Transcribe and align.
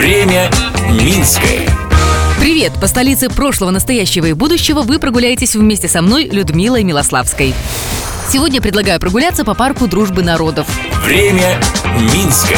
Время 0.00 0.50
Минское. 0.92 1.68
Привет! 2.40 2.72
По 2.80 2.86
столице 2.86 3.28
прошлого, 3.28 3.68
настоящего 3.70 4.24
и 4.24 4.32
будущего 4.32 4.80
вы 4.80 4.98
прогуляетесь 4.98 5.54
вместе 5.54 5.88
со 5.88 6.00
мной, 6.00 6.24
Людмилой 6.24 6.84
Милославской. 6.84 7.52
Сегодня 8.26 8.62
предлагаю 8.62 8.98
прогуляться 8.98 9.44
по 9.44 9.52
парку 9.52 9.86
Дружбы 9.86 10.22
народов. 10.22 10.66
Время 11.04 11.60
Минское. 11.98 12.56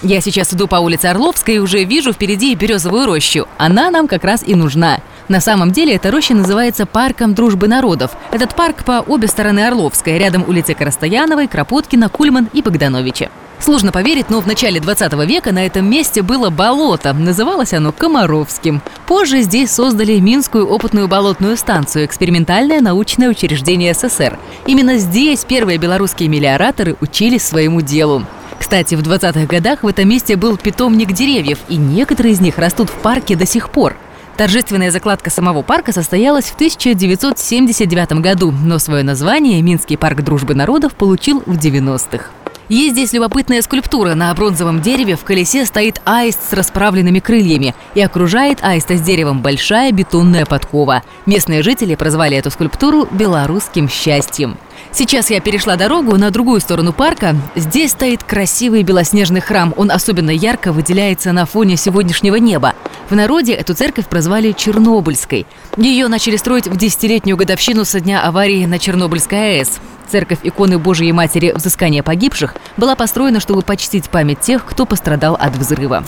Я 0.00 0.22
сейчас 0.22 0.54
иду 0.54 0.68
по 0.68 0.76
улице 0.76 1.04
Орловской 1.04 1.56
и 1.56 1.58
уже 1.58 1.84
вижу 1.84 2.14
впереди 2.14 2.54
березовую 2.54 3.04
рощу. 3.04 3.46
Она 3.58 3.90
нам 3.90 4.08
как 4.08 4.24
раз 4.24 4.42
и 4.42 4.54
нужна. 4.54 5.00
На 5.28 5.42
самом 5.42 5.70
деле 5.70 5.96
эта 5.96 6.10
роща 6.10 6.32
называется 6.32 6.86
парком 6.86 7.34
дружбы 7.34 7.68
народов. 7.68 8.12
Этот 8.30 8.54
парк 8.54 8.84
по 8.84 9.04
обе 9.06 9.28
стороны 9.28 9.66
Орловской, 9.66 10.16
рядом 10.16 10.48
улицы 10.48 10.72
Коростаяновой, 10.72 11.46
Кропоткина, 11.46 12.08
Кульман 12.08 12.48
и 12.54 12.62
Богдановича. 12.62 13.28
Сложно 13.62 13.92
поверить, 13.92 14.28
но 14.28 14.40
в 14.40 14.46
начале 14.48 14.80
20 14.80 15.12
века 15.24 15.52
на 15.52 15.64
этом 15.64 15.88
месте 15.88 16.22
было 16.22 16.50
болото. 16.50 17.12
Называлось 17.12 17.72
оно 17.72 17.92
Комаровским. 17.92 18.82
Позже 19.06 19.42
здесь 19.42 19.70
создали 19.70 20.18
Минскую 20.18 20.66
опытную 20.66 21.06
болотную 21.06 21.56
станцию, 21.56 22.06
экспериментальное 22.06 22.80
научное 22.80 23.28
учреждение 23.28 23.94
СССР. 23.94 24.36
Именно 24.66 24.98
здесь 24.98 25.44
первые 25.44 25.78
белорусские 25.78 26.28
мелиораторы 26.28 26.96
учились 27.00 27.44
своему 27.44 27.82
делу. 27.82 28.26
Кстати, 28.58 28.96
в 28.96 29.02
20-х 29.02 29.46
годах 29.46 29.84
в 29.84 29.86
этом 29.86 30.08
месте 30.08 30.34
был 30.34 30.56
питомник 30.56 31.12
деревьев, 31.12 31.60
и 31.68 31.76
некоторые 31.76 32.32
из 32.32 32.40
них 32.40 32.58
растут 32.58 32.90
в 32.90 32.94
парке 32.94 33.36
до 33.36 33.46
сих 33.46 33.70
пор. 33.70 33.96
Торжественная 34.36 34.90
закладка 34.90 35.30
самого 35.30 35.62
парка 35.62 35.92
состоялась 35.92 36.46
в 36.46 36.56
1979 36.56 38.12
году, 38.14 38.50
но 38.50 38.80
свое 38.80 39.04
название 39.04 39.62
Минский 39.62 39.96
парк 39.96 40.22
дружбы 40.22 40.56
народов 40.56 40.96
получил 40.96 41.44
в 41.46 41.56
90-х. 41.56 42.41
Есть 42.72 42.94
здесь 42.94 43.12
любопытная 43.12 43.60
скульптура. 43.60 44.14
На 44.14 44.32
бронзовом 44.32 44.80
дереве 44.80 45.16
в 45.16 45.24
колесе 45.24 45.66
стоит 45.66 46.00
аист 46.06 46.38
с 46.48 46.54
расправленными 46.54 47.18
крыльями. 47.18 47.74
И 47.94 48.00
окружает 48.00 48.60
аиста 48.64 48.96
с 48.96 49.02
деревом 49.02 49.42
большая 49.42 49.92
бетонная 49.92 50.46
подкова. 50.46 51.02
Местные 51.26 51.62
жители 51.62 51.96
прозвали 51.96 52.34
эту 52.38 52.50
скульптуру 52.50 53.06
«белорусским 53.12 53.90
счастьем». 53.90 54.56
Сейчас 54.90 55.30
я 55.30 55.40
перешла 55.40 55.76
дорогу 55.76 56.16
на 56.16 56.30
другую 56.30 56.60
сторону 56.60 56.94
парка. 56.94 57.36
Здесь 57.56 57.90
стоит 57.90 58.24
красивый 58.24 58.82
белоснежный 58.82 59.40
храм. 59.40 59.74
Он 59.76 59.90
особенно 59.90 60.30
ярко 60.30 60.72
выделяется 60.72 61.32
на 61.32 61.44
фоне 61.44 61.76
сегодняшнего 61.76 62.36
неба. 62.36 62.74
В 63.08 63.14
народе 63.14 63.52
эту 63.52 63.74
церковь 63.74 64.06
прозвали 64.06 64.52
Чернобыльской. 64.52 65.46
Ее 65.76 66.08
начали 66.08 66.36
строить 66.36 66.66
в 66.66 66.76
десятилетнюю 66.76 67.36
годовщину 67.36 67.84
со 67.84 68.00
дня 68.00 68.22
аварии 68.22 68.64
на 68.66 68.78
Чернобыльской 68.78 69.58
АЭС. 69.58 69.80
Церковь 70.10 70.40
иконы 70.42 70.78
Божией 70.78 71.12
Матери 71.12 71.52
взыскания 71.54 72.02
погибших 72.02 72.54
была 72.76 72.94
построена, 72.96 73.40
чтобы 73.40 73.62
почтить 73.62 74.10
память 74.10 74.40
тех, 74.40 74.64
кто 74.64 74.84
пострадал 74.84 75.36
от 75.40 75.56
взрыва. 75.56 76.04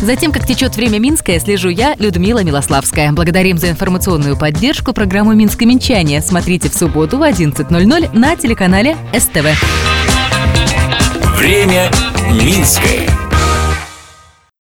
Затем, 0.00 0.32
как 0.32 0.46
течет 0.46 0.74
время 0.74 0.98
Минское, 0.98 1.38
слежу 1.38 1.68
я, 1.68 1.94
Людмила 1.98 2.42
Милославская. 2.42 3.12
Благодарим 3.12 3.58
за 3.58 3.70
информационную 3.70 4.36
поддержку 4.36 4.92
программу 4.92 5.32
«Минское 5.34 5.68
минчание». 5.68 6.22
Смотрите 6.22 6.70
в 6.70 6.74
субботу 6.74 7.18
в 7.18 7.22
11.00 7.22 8.18
на 8.18 8.36
телеканале 8.36 8.96
СТВ. 9.16 9.46
Время 11.36 11.90
Минское. 12.30 13.31